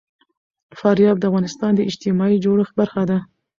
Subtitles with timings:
[0.79, 3.17] فاریاب د افغانستان د اجتماعي جوړښت برخه ده.